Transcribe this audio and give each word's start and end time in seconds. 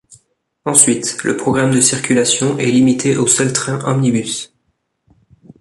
Ensuite, 0.65 1.23
le 1.23 1.37
programme 1.37 1.69
de 1.75 1.79
circulations 1.79 2.57
est 2.57 2.71
limité 2.71 3.15
aux 3.17 3.27
seuls 3.27 3.53
trains 3.53 3.85
omnibus. 3.85 4.51